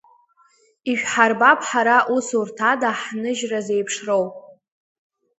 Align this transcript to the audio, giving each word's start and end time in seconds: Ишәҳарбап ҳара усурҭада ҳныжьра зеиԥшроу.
Ишәҳарбап 0.91 1.59
ҳара 1.69 1.97
усурҭада 2.15 2.89
ҳныжьра 3.01 3.59
зеиԥшроу. 3.65 4.23